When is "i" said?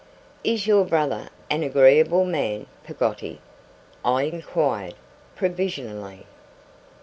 4.03-4.23